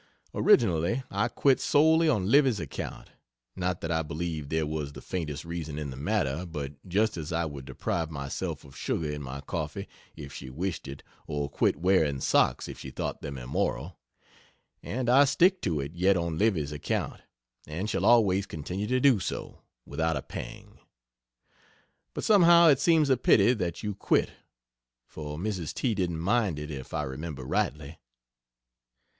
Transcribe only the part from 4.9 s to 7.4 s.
the faintest reason in the matter, but just as